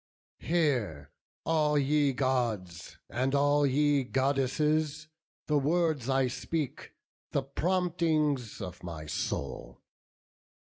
"Hear, 0.39 1.11
all 1.45 1.77
ye 1.77 2.11
Gods, 2.11 2.97
and 3.07 3.35
all 3.35 3.67
ye 3.67 4.03
Goddesses, 4.03 5.07
The 5.45 5.59
words 5.59 6.09
I 6.09 6.25
speak, 6.27 6.93
the 7.33 7.43
promptings 7.43 8.61
of 8.63 8.81
my 8.81 9.05
soul. 9.05 9.83